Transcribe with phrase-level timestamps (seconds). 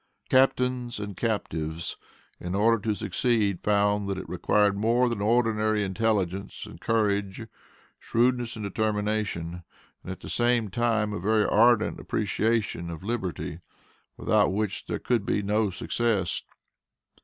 [0.29, 1.95] Captains and captives,
[2.39, 7.45] in order to succeed, found that it required more than ordinary intelligence and courage,
[7.99, 9.61] shrewdness and determination,
[10.01, 13.59] and at the same time, a very ardent appreciation of liberty,
[14.17, 16.41] without which, there could be no success.